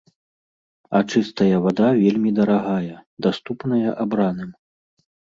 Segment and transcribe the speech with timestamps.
[0.99, 4.49] А чыстая вада вельмі дарагая, даступная абраным.